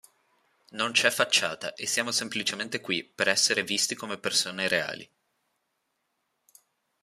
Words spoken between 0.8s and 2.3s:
c'è facciata e siamo